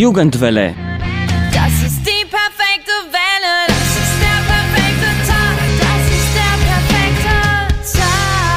[0.00, 0.74] Jugendwelle.
[1.52, 3.54] Das ist die perfekte Welle.
[3.68, 5.56] Das ist der perfekte Tag.
[5.86, 7.34] Das ist der perfekte
[7.98, 8.48] Tag.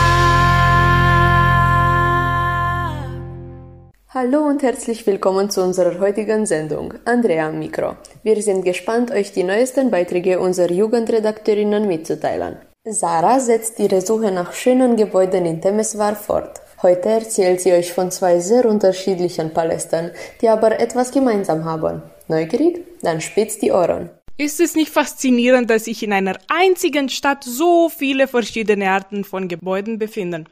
[4.13, 6.93] Hallo und herzlich willkommen zu unserer heutigen Sendung.
[7.03, 7.97] Andrea am Mikro.
[8.23, 12.55] Wir sind gespannt, euch die neuesten Beiträge unserer Jugendredakteurinnen mitzuteilen.
[12.85, 16.61] Sarah setzt ihre Suche nach schönen Gebäuden in Temeswar fort.
[16.83, 20.11] Heute erzählt sie euch von zwei sehr unterschiedlichen Palästen,
[20.41, 22.03] die aber etwas gemeinsam haben.
[22.27, 22.81] Neugierig?
[23.01, 24.09] Dann spitzt die Ohren.
[24.37, 29.47] Ist es nicht faszinierend, dass sich in einer einzigen Stadt so viele verschiedene Arten von
[29.47, 30.45] Gebäuden befinden?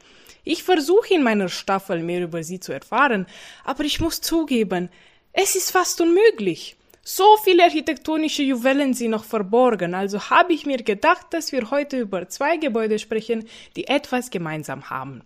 [0.46, 3.27] Ich versuche in meiner Staffel mehr über sie zu erfahren,
[3.66, 4.88] aber ich muss zugeben,
[5.34, 6.77] es ist fast unmöglich.
[7.04, 12.00] So viele architektonische Juwelen sind noch verborgen, also habe ich mir gedacht, dass wir heute
[12.00, 15.24] über zwei Gebäude sprechen, die etwas gemeinsam haben.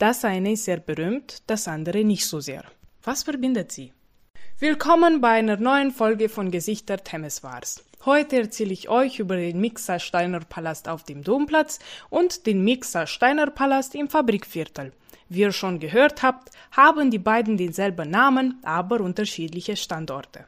[0.00, 2.64] Das eine ist sehr berühmt, das andere nicht so sehr.
[3.02, 3.92] Was verbindet sie?
[4.58, 7.84] Willkommen bei einer neuen Folge von Gesichter Temeswars.
[8.06, 13.06] Heute erzähle ich euch über den Mixer Steiner Palast auf dem Domplatz und den Mixer
[13.06, 14.94] Steiner Palast im Fabrikviertel.
[15.28, 20.46] Wie ihr schon gehört habt, haben die beiden denselben Namen, aber unterschiedliche Standorte.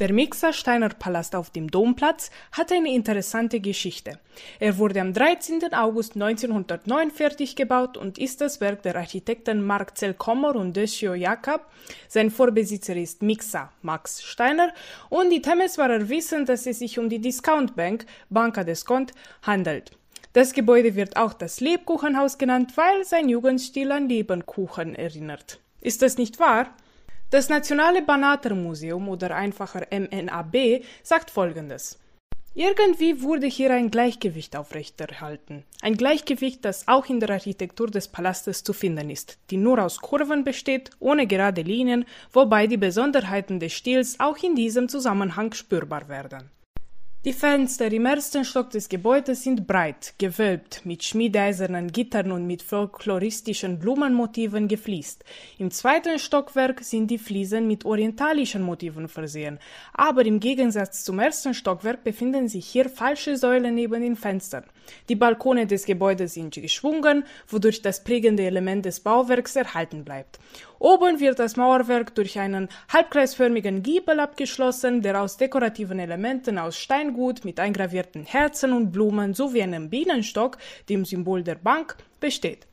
[0.00, 4.18] Der Mixer Steiner Palast auf dem Domplatz hat eine interessante Geschichte.
[4.58, 5.74] Er wurde am 13.
[5.74, 11.66] August 1909 fertig gebaut und ist das Werk der Architekten Marcel Kommer und Decio Jakob.
[12.08, 14.72] Sein Vorbesitzer ist Mixer Max Steiner
[15.10, 19.12] und die Temeswarer wissen, dass es sich um die Discount Bank Banca Descont
[19.42, 19.90] handelt.
[20.32, 25.60] Das Gebäude wird auch das Lebkuchenhaus genannt, weil sein Jugendstil an Lebkuchen erinnert.
[25.82, 26.74] Ist das nicht wahr?
[27.30, 31.96] Das Nationale Banater-Museum oder einfacher MNAB sagt Folgendes.
[32.56, 35.62] Irgendwie wurde hier ein Gleichgewicht aufrechterhalten.
[35.80, 39.98] Ein Gleichgewicht, das auch in der Architektur des Palastes zu finden ist, die nur aus
[40.00, 46.08] Kurven besteht, ohne gerade Linien, wobei die Besonderheiten des Stils auch in diesem Zusammenhang spürbar
[46.08, 46.50] werden.
[47.26, 52.62] Die Fenster im ersten Stock des Gebäudes sind breit, gewölbt, mit schmiedeeisernen Gittern und mit
[52.62, 55.22] folkloristischen Blumenmotiven gefliest.
[55.58, 59.58] Im zweiten Stockwerk sind die Fliesen mit orientalischen Motiven versehen,
[59.92, 64.64] aber im Gegensatz zum ersten Stockwerk befinden sich hier falsche Säulen neben den Fenstern.
[65.10, 70.38] Die Balkone des Gebäudes sind geschwungen, wodurch das prägende Element des Bauwerks erhalten bleibt.
[70.82, 77.44] Oben wird das Mauerwerk durch einen halbkreisförmigen Giebel abgeschlossen, der aus dekorativen Elementen aus Steingut
[77.44, 80.56] mit eingravierten Herzen und Blumen sowie einem Bienenstock,
[80.88, 82.69] dem Symbol der Bank, besteht.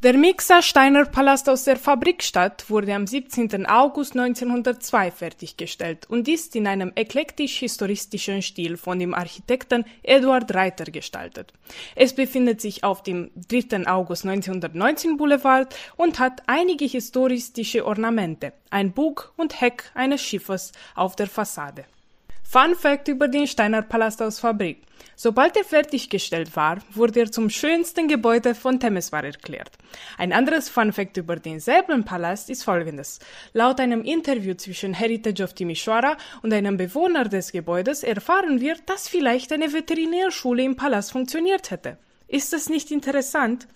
[0.00, 3.66] Der Mixer Steiner Palast aus der Fabrikstadt wurde am 17.
[3.66, 11.52] August 1902 fertiggestellt und ist in einem eklektisch-historistischen Stil von dem Architekten Eduard Reiter gestaltet.
[11.96, 13.88] Es befindet sich auf dem 3.
[13.88, 21.16] August 1919 Boulevard und hat einige historistische Ornamente, ein Bug und Heck eines Schiffes auf
[21.16, 21.86] der Fassade.
[22.50, 24.78] Fun Fact über den Steiner Palast aus Fabrik.
[25.16, 29.72] Sobald er fertiggestellt war, wurde er zum schönsten Gebäude von Temeswar erklärt.
[30.16, 33.18] Ein anderes Fun Fact über denselben Palast ist folgendes.
[33.52, 39.08] Laut einem Interview zwischen Heritage of Timisoara und einem Bewohner des Gebäudes erfahren wir, dass
[39.08, 41.98] vielleicht eine Veterinärschule im Palast funktioniert hätte.
[42.28, 43.68] Ist das nicht interessant?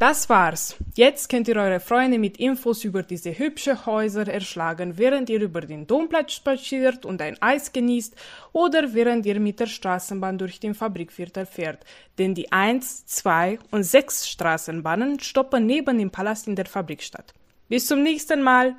[0.00, 0.74] Das war's.
[0.96, 5.60] Jetzt könnt ihr eure Freunde mit Infos über diese hübsche Häuser erschlagen, während ihr über
[5.60, 8.16] den Domplatz spaziert und ein Eis genießt
[8.52, 11.84] oder während ihr mit der Straßenbahn durch den Fabrikviertel fährt.
[12.18, 17.32] Denn die 1, 2 und 6 Straßenbahnen stoppen neben dem Palast in der Fabrikstadt.
[17.68, 18.74] Bis zum nächsten Mal.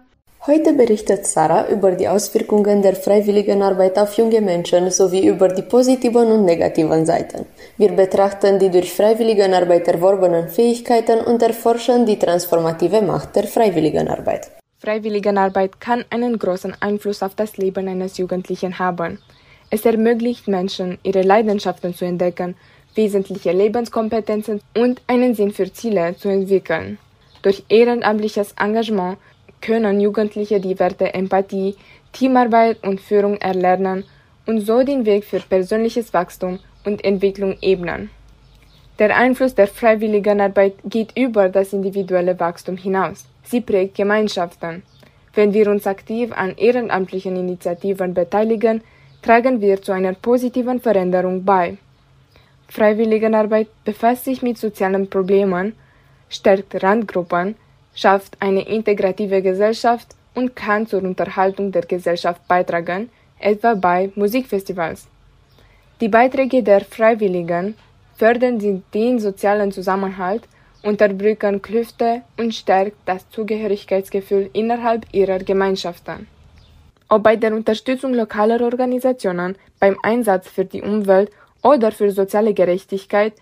[0.47, 6.31] Heute berichtet Sarah über die Auswirkungen der Freiwilligenarbeit auf junge Menschen sowie über die positiven
[6.31, 7.47] und negativen Seiten.
[7.77, 14.51] Wir betrachten die durch Freiwilligenarbeit erworbenen Fähigkeiten und erforschen die transformative Macht der Freiwilligenarbeit.
[14.77, 19.17] Freiwilligenarbeit kann einen großen Einfluss auf das Leben eines Jugendlichen haben.
[19.71, 22.55] Es ermöglicht Menschen, ihre Leidenschaften zu entdecken,
[22.93, 26.99] wesentliche Lebenskompetenzen und einen Sinn für Ziele zu entwickeln.
[27.41, 29.17] Durch ehrenamtliches Engagement
[29.61, 31.75] können Jugendliche die Werte Empathie,
[32.11, 34.05] Teamarbeit und Führung erlernen
[34.45, 38.09] und so den Weg für persönliches Wachstum und Entwicklung ebnen.
[38.99, 43.25] Der Einfluss der Freiwilligenarbeit geht über das individuelle Wachstum hinaus.
[43.43, 44.83] Sie prägt Gemeinschaften.
[45.33, 48.81] Wenn wir uns aktiv an ehrenamtlichen Initiativen beteiligen,
[49.21, 51.77] tragen wir zu einer positiven Veränderung bei.
[52.69, 55.73] Freiwilligenarbeit befasst sich mit sozialen Problemen,
[56.29, 57.55] stärkt Randgruppen,
[57.95, 63.09] schafft eine integrative Gesellschaft und kann zur Unterhaltung der Gesellschaft beitragen,
[63.39, 65.07] etwa bei Musikfestivals.
[66.01, 67.75] Die Beiträge der Freiwilligen
[68.17, 70.43] fördern den sozialen Zusammenhalt,
[70.83, 76.27] unterbrücken Klüfte und stärkt das Zugehörigkeitsgefühl innerhalb ihrer Gemeinschaften.
[77.07, 81.31] ob bei der Unterstützung lokaler Organisationen, beim Einsatz für die Umwelt
[81.61, 83.33] oder für soziale Gerechtigkeit,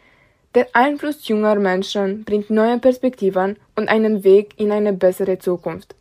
[0.55, 5.95] der Einfluss junger Menschen bringt neue Perspektiven und einen Weg in eine bessere Zukunft.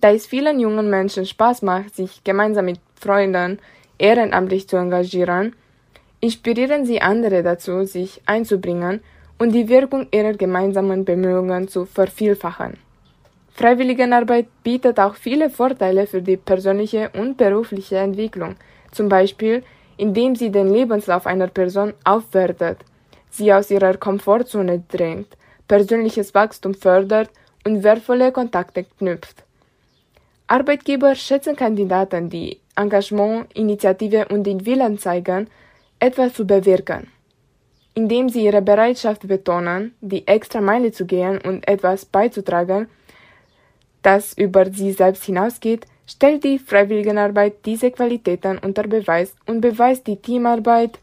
[0.00, 3.58] Da es vielen jungen Menschen Spaß macht, sich gemeinsam mit Freunden
[3.98, 5.54] ehrenamtlich zu engagieren,
[6.20, 9.00] inspirieren sie andere dazu, sich einzubringen
[9.38, 12.78] und die Wirkung ihrer gemeinsamen Bemühungen zu vervielfachen.
[13.54, 18.56] Freiwilligenarbeit bietet auch viele Vorteile für die persönliche und berufliche Entwicklung,
[18.90, 19.62] zum Beispiel
[19.96, 22.78] indem sie den Lebenslauf einer Person aufwertet,
[23.36, 25.36] sie aus ihrer Komfortzone drängt,
[25.68, 27.30] persönliches Wachstum fördert
[27.64, 29.44] und wertvolle Kontakte knüpft.
[30.46, 35.48] Arbeitgeber schätzen Kandidaten, die Engagement, Initiative und den Willen zeigen,
[35.98, 37.08] etwas zu bewirken.
[37.94, 42.88] Indem sie ihre Bereitschaft betonen, die extra Meile zu gehen und etwas beizutragen,
[44.02, 50.16] das über sie selbst hinausgeht, stellt die Freiwilligenarbeit diese Qualitäten unter Beweis und beweist die
[50.16, 51.00] Teamarbeit,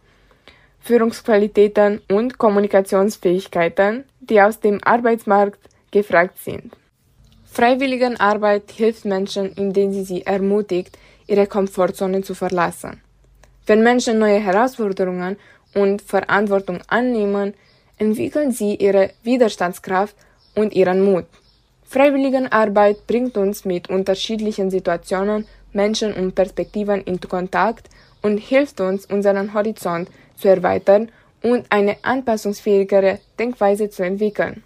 [0.84, 5.60] Führungsqualitäten und Kommunikationsfähigkeiten, die aus dem Arbeitsmarkt
[5.92, 6.76] gefragt sind.
[7.46, 13.02] Freiwilligenarbeit hilft Menschen, indem sie sie ermutigt, ihre Komfortzone zu verlassen.
[13.66, 15.38] Wenn Menschen neue Herausforderungen
[15.74, 17.54] und Verantwortung annehmen,
[17.98, 20.18] entwickeln sie ihre Widerstandskraft
[20.54, 21.26] und ihren Mut.
[21.86, 27.90] Freiwilligenarbeit bringt uns mit unterschiedlichen Situationen, Menschen und Perspektiven in Kontakt
[28.22, 31.10] und hilft uns, unseren Horizont zu erweitern
[31.42, 34.64] und eine anpassungsfähigere Denkweise zu entwickeln.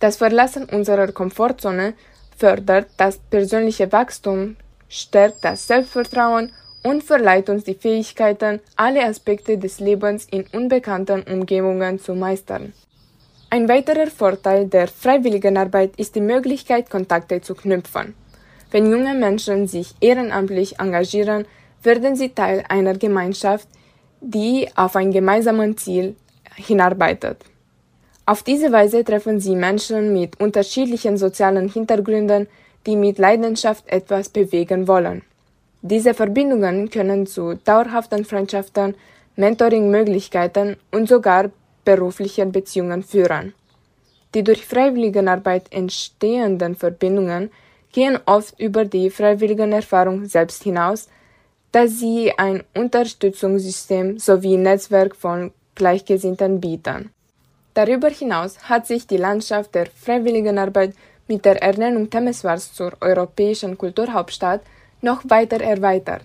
[0.00, 1.94] Das Verlassen unserer Komfortzone
[2.36, 4.56] fördert das persönliche Wachstum,
[4.88, 6.52] stärkt das Selbstvertrauen
[6.82, 12.72] und verleiht uns die Fähigkeiten, alle Aspekte des Lebens in unbekannten Umgebungen zu meistern.
[13.48, 18.14] Ein weiterer Vorteil der Freiwilligenarbeit ist die Möglichkeit, Kontakte zu knüpfen.
[18.70, 21.46] Wenn junge Menschen sich ehrenamtlich engagieren,
[21.82, 23.68] werden sie Teil einer Gemeinschaft,
[24.20, 26.16] die auf ein gemeinsames Ziel
[26.54, 27.44] hinarbeitet.
[28.24, 32.48] Auf diese Weise treffen sie Menschen mit unterschiedlichen sozialen Hintergründen,
[32.86, 35.22] die mit Leidenschaft etwas bewegen wollen.
[35.82, 38.94] Diese Verbindungen können zu dauerhaften Freundschaften,
[39.36, 41.50] Mentoring-Möglichkeiten und sogar
[41.84, 43.54] beruflichen Beziehungen führen.
[44.34, 47.50] Die durch Freiwilligenarbeit entstehenden Verbindungen
[47.92, 51.08] gehen oft über die Freiwilligenerfahrung selbst hinaus,
[51.76, 57.10] da sie ein Unterstützungssystem sowie Netzwerk von Gleichgesinnten bieten.
[57.74, 60.94] Darüber hinaus hat sich die Landschaft der Freiwilligenarbeit
[61.28, 64.62] mit der Ernennung Temeswars zur europäischen Kulturhauptstadt
[65.02, 66.22] noch weiter erweitert.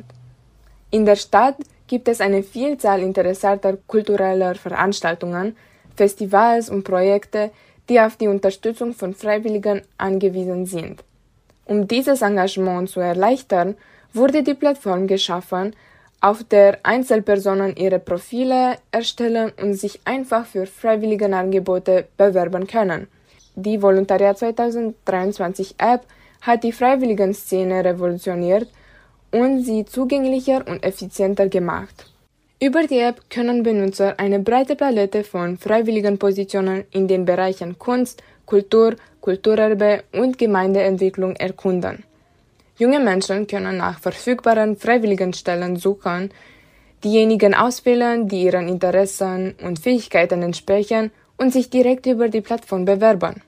[0.90, 5.58] In der Stadt gibt es eine Vielzahl interessanter kultureller Veranstaltungen,
[5.98, 7.52] Festivals und Projekte,
[7.90, 11.04] die auf die Unterstützung von Freiwilligen angewiesen sind.
[11.66, 13.76] Um dieses Engagement zu erleichtern,
[14.14, 15.76] wurde die Plattform geschaffen,
[16.22, 23.08] auf der Einzelpersonen ihre Profile erstellen und sich einfach für Freiwilligenangebote bewerben können.
[23.56, 26.06] Die Volontariat 2023 App
[26.42, 28.68] hat die Freiwilligenszene revolutioniert
[29.32, 32.06] und sie zugänglicher und effizienter gemacht.
[32.60, 38.22] Über die App können Benutzer eine breite Palette von freiwilligen Positionen in den Bereichen Kunst,
[38.46, 42.04] Kultur, Kulturerbe und Gemeindeentwicklung erkunden.
[42.82, 46.32] Junge Menschen können nach verfügbaren Freiwilligenstellen suchen,
[47.04, 53.44] diejenigen auswählen, die ihren Interessen und Fähigkeiten entsprechen und sich direkt über die Plattform bewerben.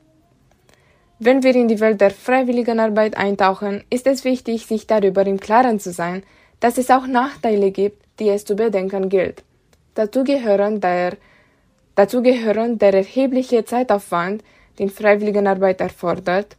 [1.17, 5.79] Wenn wir in die Welt der Freiwilligenarbeit eintauchen, ist es wichtig, sich darüber im Klaren
[5.79, 6.21] zu sein,
[6.59, 9.43] dass es auch Nachteile gibt, die es zu bedenken gilt.
[9.95, 11.17] Dazu gehören der,
[11.95, 14.43] dazu gehören der erhebliche Zeitaufwand,
[14.77, 16.55] den Freiwilligenarbeit erfordert,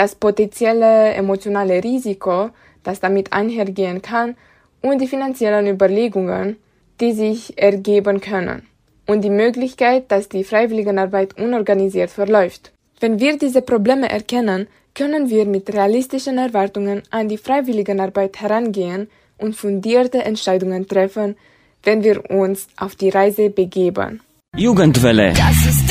[0.00, 2.48] das potenzielle emotionale Risiko,
[2.82, 4.34] das damit einhergehen kann,
[4.80, 6.56] und die finanziellen Überlegungen,
[7.00, 8.62] die sich ergeben können,
[9.06, 12.72] und die Möglichkeit, dass die Freiwilligenarbeit unorganisiert verläuft.
[12.98, 19.54] Wenn wir diese Probleme erkennen, können wir mit realistischen Erwartungen an die Freiwilligenarbeit herangehen und
[19.54, 21.36] fundierte Entscheidungen treffen,
[21.82, 24.22] wenn wir uns auf die Reise begeben.
[24.56, 25.34] Jugendwelle.
[25.34, 25.89] Das ist.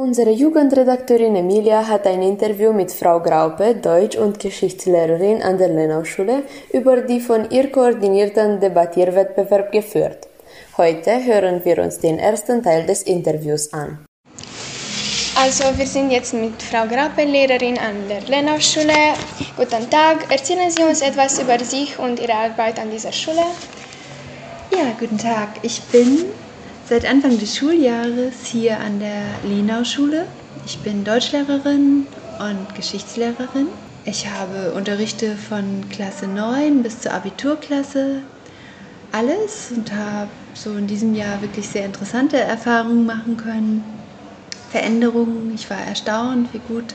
[0.00, 6.44] Unsere Jugendredakteurin Emilia hat ein Interview mit Frau Graupe, Deutsch- und Geschichtslehrerin an der Lenau-Schule,
[6.72, 10.28] über die von ihr koordinierten Debattierwettbewerb geführt.
[10.76, 13.98] Heute hören wir uns den ersten Teil des Interviews an.
[15.34, 19.14] Also wir sind jetzt mit Frau Grappe, Lehrerin an der Lenau-Schule.
[19.56, 23.46] Guten Tag, erzählen Sie uns etwas über sich und Ihre Arbeit an dieser Schule.
[24.70, 25.48] Ja, guten Tag.
[25.62, 26.26] Ich bin
[26.88, 30.24] seit Anfang des Schuljahres hier an der Lenau-Schule.
[30.64, 32.06] Ich bin Deutschlehrerin
[32.38, 33.66] und Geschichtslehrerin.
[34.06, 38.22] Ich habe Unterrichte von Klasse 9 bis zur Abiturklasse,
[39.12, 43.84] alles und habe so in diesem Jahr wirklich sehr interessante Erfahrungen machen können.
[44.70, 45.52] Veränderungen.
[45.54, 46.94] Ich war erstaunt, wie gut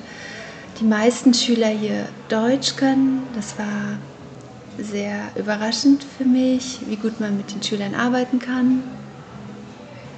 [0.79, 3.27] die meisten Schüler hier Deutsch können.
[3.35, 3.99] Das war
[4.79, 8.81] sehr überraschend für mich, wie gut man mit den Schülern arbeiten kann.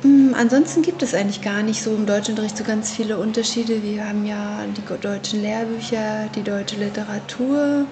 [0.06, 3.82] Hm, ansonsten gibt es eigentlich gar nicht so im Deutschunterricht so ganz viele Unterschiede.
[3.82, 7.88] Wir haben ja die deutschen Lehrbücher, die deutsche Literatur.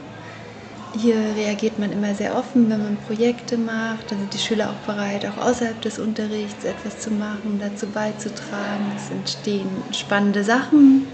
[0.94, 4.12] Hier reagiert man immer sehr offen, wenn man Projekte macht.
[4.12, 8.92] Da sind die Schüler auch bereit, auch außerhalb des Unterrichts etwas zu machen, dazu beizutragen.
[8.96, 11.08] Es entstehen spannende Sachen.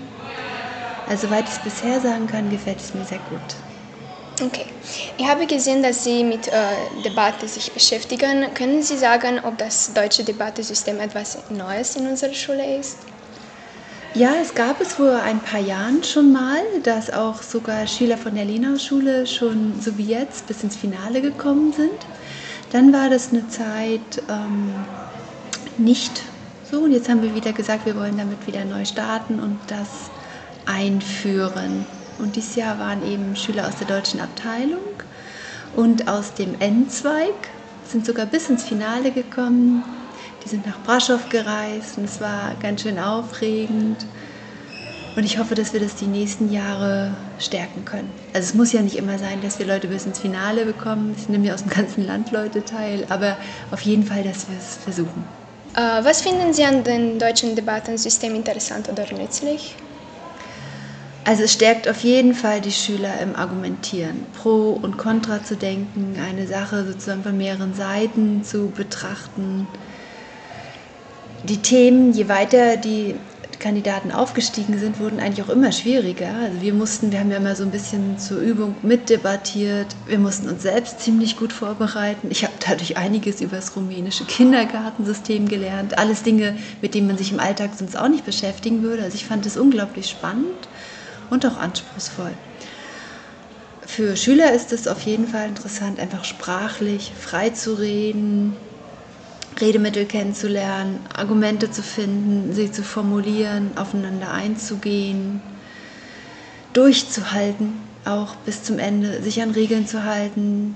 [1.06, 3.58] Also, soweit ich es bisher sagen kann, gefällt es mir sehr gut.
[4.42, 4.66] Okay.
[5.18, 6.52] Ich habe gesehen, dass Sie mit äh,
[7.04, 8.54] Debatte sich beschäftigen.
[8.54, 12.98] Können Sie sagen, ob das deutsche Debattesystem etwas Neues in unserer Schule ist?
[14.16, 18.34] Ja, es gab es vor ein paar Jahren schon mal, dass auch sogar Schüler von
[18.34, 21.92] der Lenau-Schule schon so wie jetzt bis ins Finale gekommen sind.
[22.72, 24.74] Dann war das eine Zeit ähm,
[25.78, 26.24] nicht
[26.72, 29.88] so und jetzt haben wir wieder gesagt, wir wollen damit wieder neu starten und das
[30.66, 31.86] einführen.
[32.20, 34.80] Und dieses Jahr waren eben Schüler aus der deutschen Abteilung
[35.76, 37.34] und aus dem N-Zweig,
[37.88, 39.84] sind sogar bis ins Finale gekommen.
[40.44, 44.06] Die sind nach Braschow gereist und es war ganz schön aufregend.
[45.16, 48.10] Und ich hoffe, dass wir das die nächsten Jahre stärken können.
[48.34, 51.16] Also es muss ja nicht immer sein, dass wir Leute bis ins Finale bekommen.
[51.18, 53.38] Es nehmen ja aus dem ganzen Land Leute teil, aber
[53.72, 55.26] auf jeden Fall, dass wir es versuchen.
[55.76, 59.76] Äh, was finden Sie an dem deutschen Debattensystem interessant oder nützlich?
[61.30, 66.16] Also es stärkt auf jeden Fall die Schüler im Argumentieren, pro und contra zu denken,
[66.20, 69.68] eine Sache sozusagen von mehreren Seiten zu betrachten.
[71.44, 73.14] Die Themen, je weiter die
[73.60, 76.34] Kandidaten aufgestiegen sind, wurden eigentlich auch immer schwieriger.
[76.34, 79.96] Also wir mussten, wir haben ja immer so ein bisschen zur Übung mitdebattiert.
[80.08, 82.30] Wir mussten uns selbst ziemlich gut vorbereiten.
[82.32, 86.00] Ich habe dadurch einiges über das rumänische Kindergartensystem gelernt.
[86.00, 89.04] Alles Dinge, mit denen man sich im Alltag sonst auch nicht beschäftigen würde.
[89.04, 90.70] Also ich fand es unglaublich spannend
[91.30, 92.34] und auch anspruchsvoll.
[93.86, 98.56] Für Schüler ist es auf jeden Fall interessant, einfach sprachlich frei zu reden,
[99.60, 105.42] Redemittel kennenzulernen, Argumente zu finden, sie zu formulieren, aufeinander einzugehen,
[106.74, 107.74] durchzuhalten,
[108.06, 110.76] auch bis zum Ende, sich an Regeln zu halten.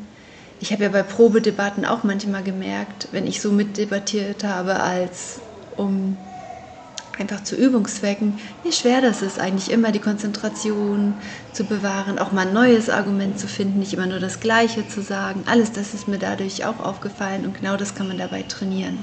[0.59, 5.39] Ich habe ja bei Probedebatten auch manchmal gemerkt, wenn ich so mitdebattiert habe, als
[5.77, 6.17] um
[7.19, 11.13] einfach zu Übungszwecken, wie schwer das ist, eigentlich immer die Konzentration
[11.51, 15.01] zu bewahren, auch mal ein neues Argument zu finden, nicht immer nur das Gleiche zu
[15.01, 15.43] sagen.
[15.45, 18.97] Alles das ist mir dadurch auch aufgefallen und genau das kann man dabei trainieren.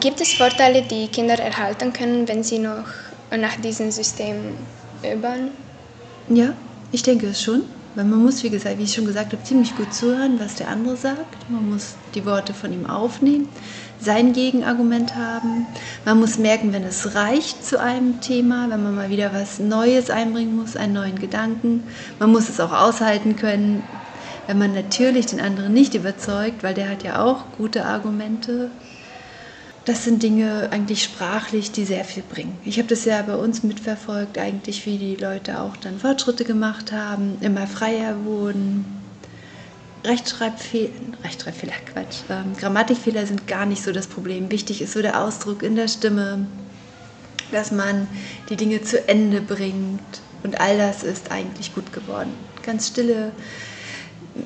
[0.00, 2.84] Gibt es Vorteile, die Kinder erhalten können, wenn sie noch
[3.30, 4.36] nach diesem System
[5.02, 5.50] üben?
[6.28, 6.52] Ja,
[6.92, 7.62] ich denke es schon.
[7.94, 10.68] Weil man muss, wie gesagt, wie ich schon gesagt habe, ziemlich gut zuhören, was der
[10.68, 11.50] andere sagt.
[11.50, 13.48] Man muss die Worte von ihm aufnehmen
[14.00, 15.66] sein Gegenargument haben.
[16.04, 20.10] Man muss merken, wenn es reicht zu einem Thema, wenn man mal wieder was Neues
[20.10, 21.84] einbringen muss, einen neuen Gedanken.
[22.18, 23.82] Man muss es auch aushalten können,
[24.46, 28.70] wenn man natürlich den anderen nicht überzeugt, weil der hat ja auch gute Argumente.
[29.84, 32.58] Das sind Dinge eigentlich sprachlich, die sehr viel bringen.
[32.64, 36.92] Ich habe das ja bei uns mitverfolgt, eigentlich wie die Leute auch dann Fortschritte gemacht
[36.92, 38.97] haben, immer freier wurden,
[40.04, 40.90] Rechtschreibfehler,
[41.24, 44.50] Rechtschreibfehler, Quatsch, ähm, Grammatikfehler sind gar nicht so das Problem.
[44.50, 46.46] Wichtig ist so der Ausdruck in der Stimme,
[47.50, 48.06] dass man
[48.48, 50.20] die Dinge zu Ende bringt.
[50.42, 52.32] Und all das ist eigentlich gut geworden.
[52.62, 53.32] Ganz stille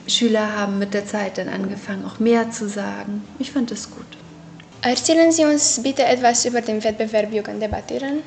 [0.06, 3.23] Schüler haben mit der Zeit dann angefangen, auch mehr zu sagen.
[3.38, 4.06] Ich fand das gut.
[4.80, 8.21] Erzählen Sie uns bitte etwas über den Wettbewerb Jugend debattieren.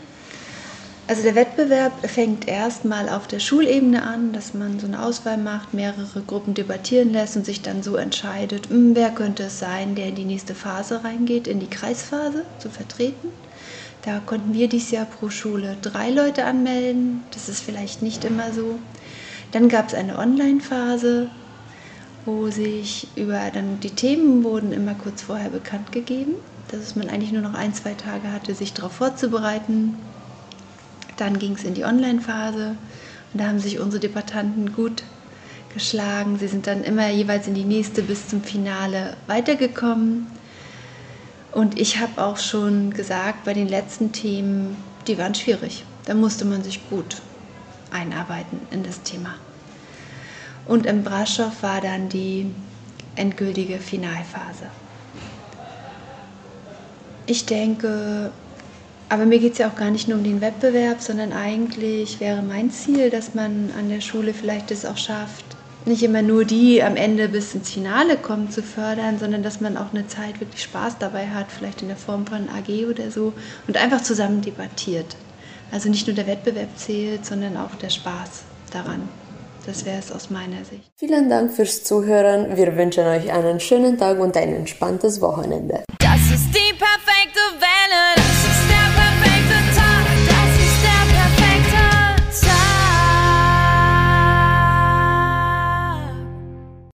[1.07, 5.73] Also der Wettbewerb fängt erstmal auf der Schulebene an, dass man so eine Auswahl macht,
[5.73, 10.07] mehrere Gruppen debattieren lässt und sich dann so entscheidet, hm, wer könnte es sein, der
[10.09, 13.27] in die nächste Phase reingeht, in die Kreisphase zu vertreten.
[14.01, 17.27] Da konnten wir dieses Jahr pro Schule drei Leute anmelden.
[17.31, 18.81] Das ist vielleicht nicht immer so.
[19.51, 21.31] Dann gab es eine Online-Phase,
[22.25, 26.35] wo sich über dann die Themen wurden immer kurz vorher bekannt gegeben,
[26.67, 30.14] dass man eigentlich nur noch ein, zwei Tage hatte, sich darauf vorzubereiten.
[31.17, 32.75] Dann ging es in die Online-Phase
[33.33, 35.03] und da haben sich unsere Debattanten gut
[35.73, 36.37] geschlagen.
[36.39, 40.27] Sie sind dann immer jeweils in die nächste bis zum Finale weitergekommen.
[41.51, 44.75] Und ich habe auch schon gesagt, bei den letzten Themen,
[45.07, 45.85] die waren schwierig.
[46.05, 47.21] Da musste man sich gut
[47.91, 49.35] einarbeiten in das Thema.
[50.65, 52.51] Und im Braschow war dann die
[53.15, 54.69] endgültige Finalphase.
[57.27, 58.31] Ich denke,
[59.07, 62.41] Aber mir geht es ja auch gar nicht nur um den Wettbewerb, sondern eigentlich wäre
[62.41, 65.45] mein Ziel, dass man an der Schule vielleicht es auch schafft,
[65.85, 69.77] nicht immer nur die am Ende bis ins Finale kommen zu fördern, sondern dass man
[69.77, 73.33] auch eine Zeit wirklich Spaß dabei hat, vielleicht in der Form von AG oder so
[73.67, 75.15] und einfach zusammen debattiert.
[75.71, 79.07] Also nicht nur der Wettbewerb zählt, sondern auch der Spaß daran.
[79.65, 80.91] Das wäre es aus meiner Sicht.
[80.95, 82.55] Vielen Dank fürs Zuhören.
[82.55, 85.83] Wir wünschen euch einen schönen Tag und ein entspanntes Wochenende.
[85.99, 86.75] Das ist die